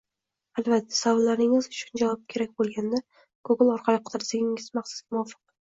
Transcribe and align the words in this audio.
Albatta, 0.61 0.95
savollaringiz 0.99 1.67
uchun 1.73 2.01
javob 2.03 2.25
kerak 2.35 2.57
bo’lganda 2.63 3.03
Google 3.21 3.71
orqali 3.77 4.03
qidirishingiz 4.11 4.69
maqsadga 4.81 5.17
muvofiq 5.21 5.41